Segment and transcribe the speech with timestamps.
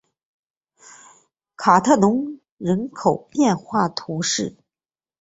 [1.55, 4.57] 卡特农人口变化图示